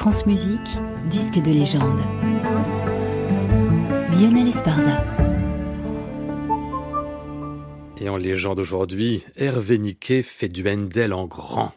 [0.00, 0.78] France Musique,
[1.10, 2.00] disque de légende.
[4.18, 5.04] Lionel Esparza.
[7.98, 11.74] Et en légende aujourd'hui, Hervé Niquet fait du Handel en grand.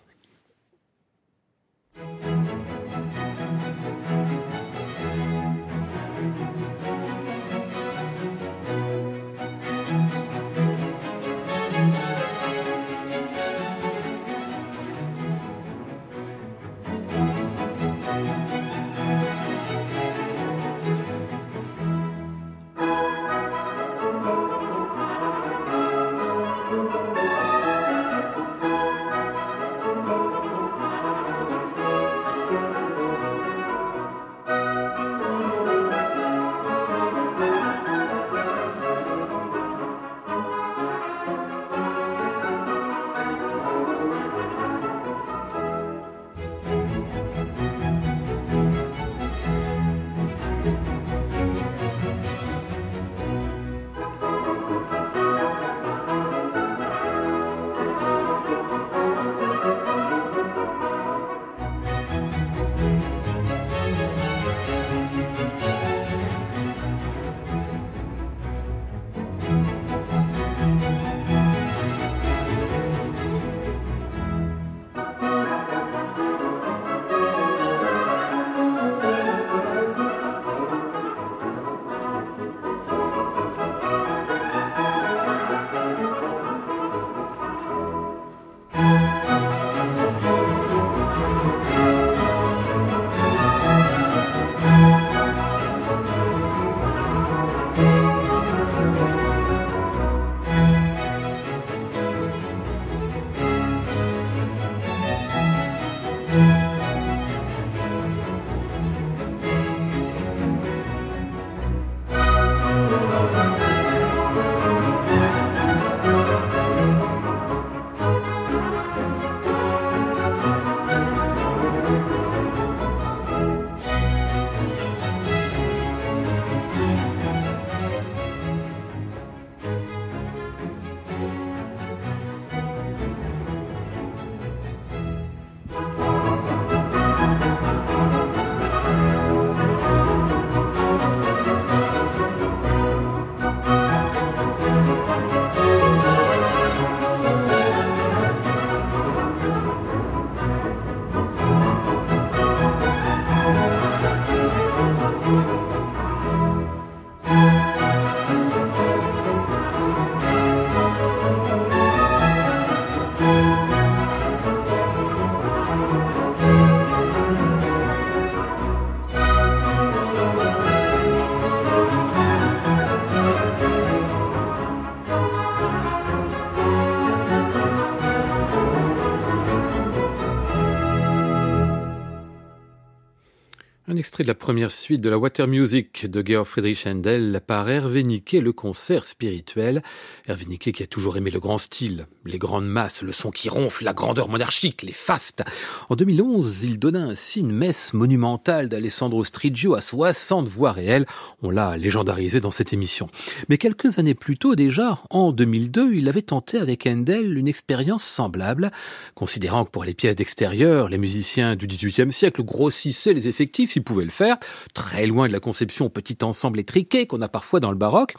[184.25, 188.51] De première suite de la Water Music de Georg Friedrich Händel par Hervé Niquet, le
[188.51, 189.81] concert spirituel.
[190.27, 193.47] Hervé Niquet qui a toujours aimé le grand style, les grandes masses, le son qui
[193.47, 195.45] ronfle, la grandeur monarchique, les fastes.
[195.87, 201.05] En 2011, il donna ainsi une messe monumentale d'Alessandro Strigio à 60 voix réelles.
[201.41, 203.07] On l'a légendarisé dans cette émission.
[203.47, 208.03] Mais quelques années plus tôt déjà, en 2002, il avait tenté avec Handel une expérience
[208.03, 208.73] semblable,
[209.15, 213.85] considérant que pour les pièces d'extérieur, les musiciens du XVIIIe siècle grossissaient les effectifs s'ils
[213.85, 214.32] pouvaient le faire,
[214.73, 218.16] très loin de la conception petit ensemble étriqué qu'on a parfois dans le baroque,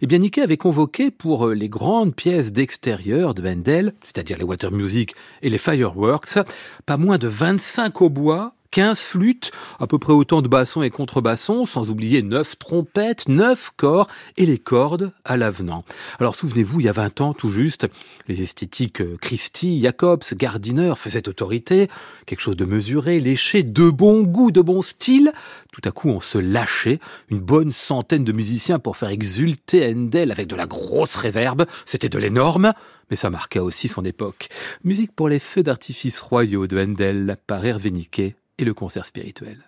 [0.00, 4.44] eh bien Niquet avait convoqué pour euh, les grandes pièces d'extérieur de Wendell, c'est-à-dire les
[4.44, 6.38] Water Music et les Fireworks,
[6.86, 11.64] pas moins de 25 hautbois 15 flûtes, à peu près autant de bassons et contrebassons,
[11.64, 15.84] sans oublier 9 trompettes, 9 corps et les cordes à l'avenant.
[16.18, 17.86] Alors souvenez-vous, il y a 20 ans tout juste,
[18.28, 21.88] les esthétiques euh, Christie, Jacobs, Gardiner faisaient autorité,
[22.26, 25.32] quelque chose de mesuré, léché, de bon goût, de bon style.
[25.72, 27.00] Tout à coup, on se lâchait,
[27.30, 32.08] une bonne centaine de musiciens pour faire exulter Handel avec de la grosse réverbe, c'était
[32.08, 32.72] de l'énorme,
[33.10, 34.48] mais ça marqua aussi son époque.
[34.84, 39.58] Musique pour les feux d'artifice royaux de Handel par Hervé Niquet et le concert spirituel.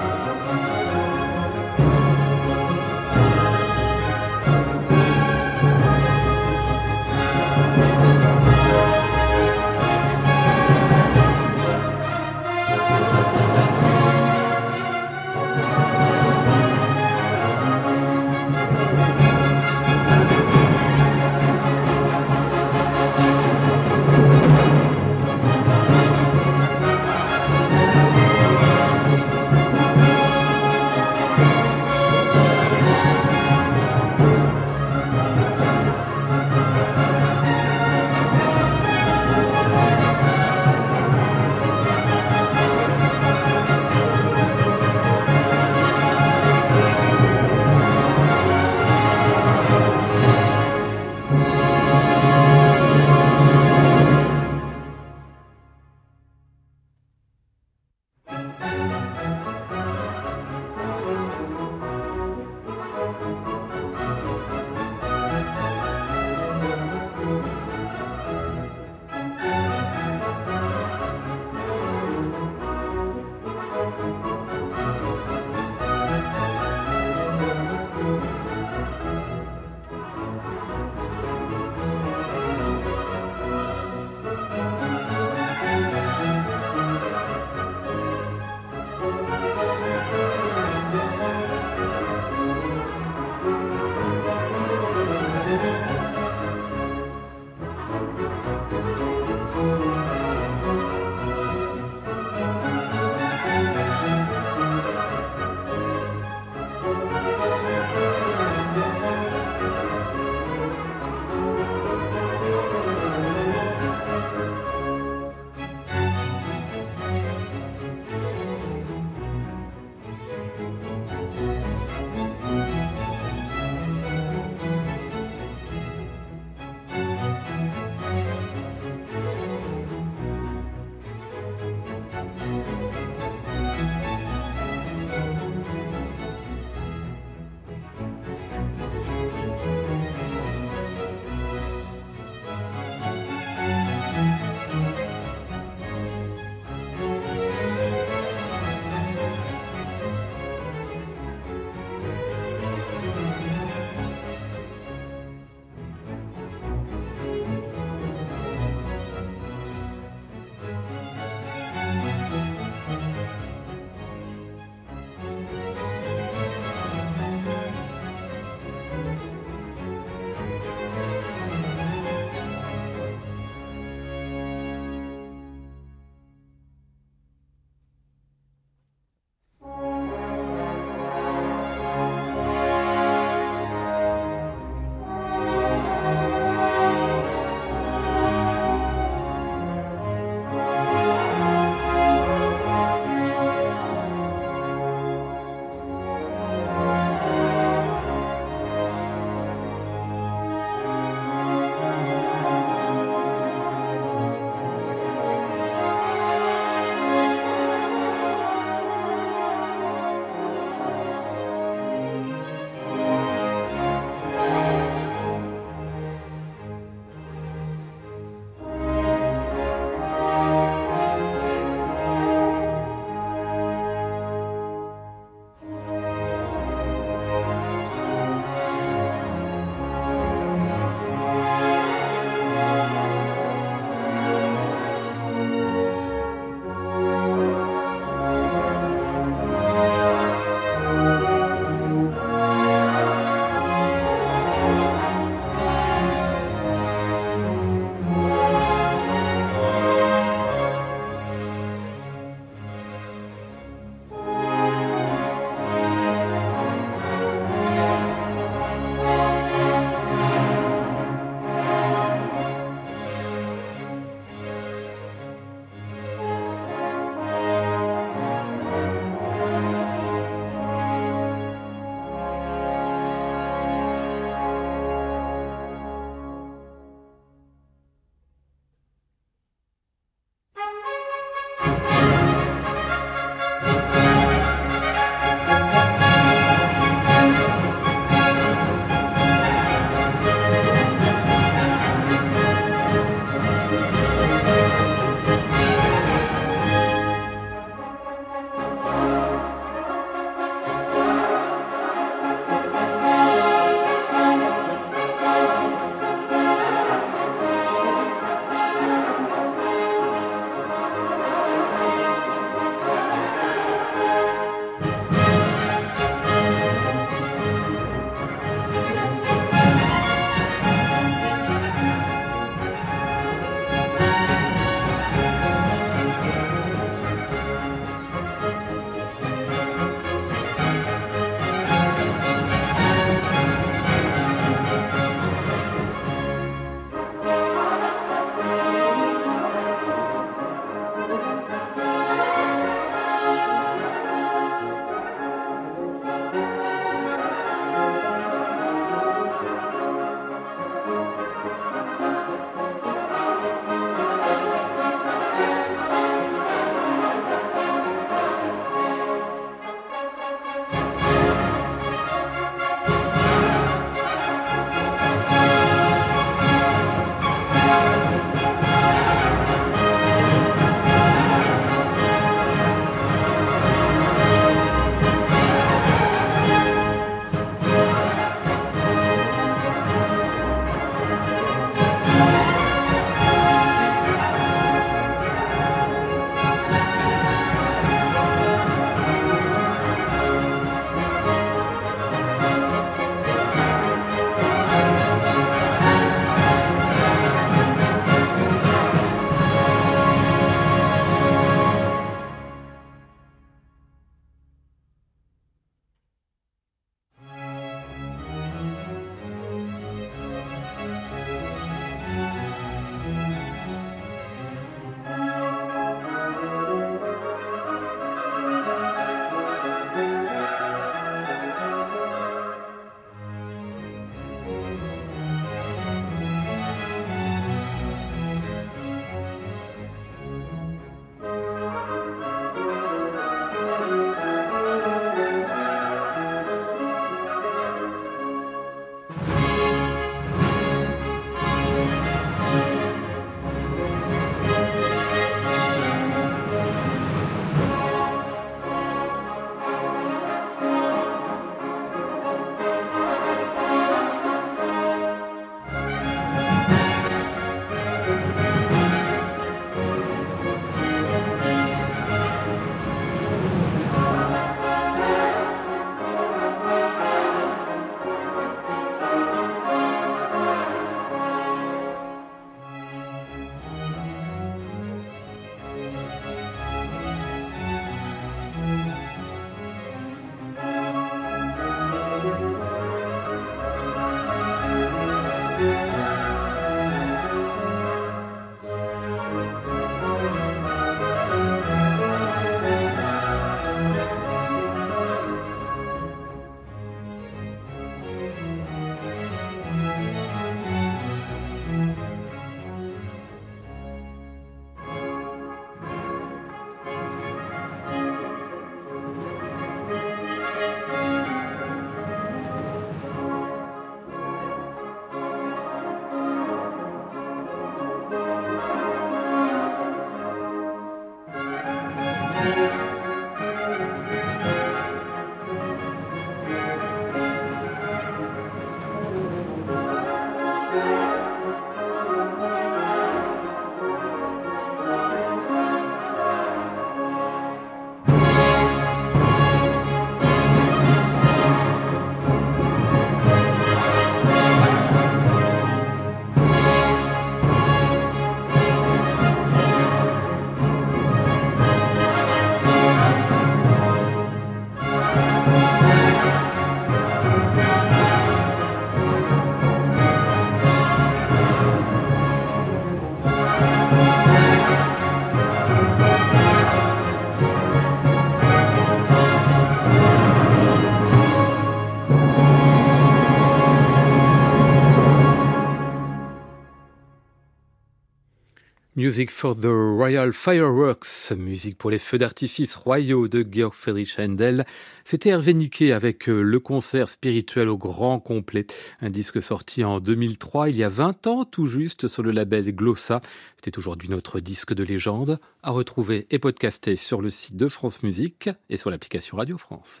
[579.04, 584.64] Music for the Royal Fireworks, musique pour les feux d'artifice royaux de Georg Friedrich Händel.
[585.04, 588.66] C'était Hervé Niquet avec euh, le concert spirituel au grand complet,
[589.02, 592.74] un disque sorti en 2003, il y a 20 ans tout juste, sur le label
[592.74, 593.20] Glossa.
[593.56, 598.02] C'était aujourd'hui notre disque de légende, à retrouver et podcaster sur le site de France
[598.02, 600.00] Musique et sur l'application Radio France.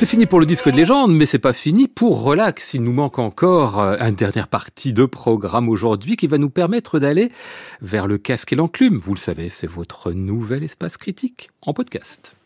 [0.00, 2.72] C'est fini pour le disque de légende, mais c'est pas fini pour Relax.
[2.72, 6.98] Il nous manque encore euh, une dernière partie de programme aujourd'hui qui va nous permettre
[6.98, 7.30] d'aller
[7.82, 8.98] vers le casque et l'enclume.
[8.98, 12.39] Vous le savez, c'est votre nouvel espace critique en podcast.